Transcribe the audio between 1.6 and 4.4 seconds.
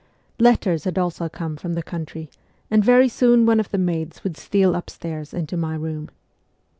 the country, and very soon one of the maids would